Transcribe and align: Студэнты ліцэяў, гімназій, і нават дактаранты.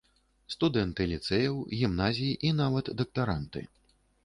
Студэнты 0.53 1.05
ліцэяў, 1.11 1.59
гімназій, 1.81 2.33
і 2.49 2.55
нават 2.63 2.93
дактаранты. 3.03 3.67